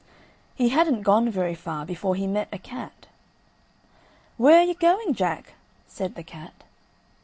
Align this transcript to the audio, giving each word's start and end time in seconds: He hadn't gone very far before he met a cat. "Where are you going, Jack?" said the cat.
He 0.55 0.69
hadn't 0.69 1.03
gone 1.03 1.29
very 1.29 1.53
far 1.53 1.85
before 1.85 2.15
he 2.15 2.25
met 2.25 2.47
a 2.51 2.57
cat. 2.57 3.05
"Where 4.35 4.57
are 4.57 4.63
you 4.65 4.73
going, 4.73 5.13
Jack?" 5.13 5.53
said 5.85 6.15
the 6.15 6.23
cat. 6.23 6.63